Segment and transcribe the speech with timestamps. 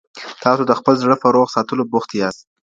[0.43, 2.43] تاسو د خپل زړه په روغ ساتلو بوخت یاست.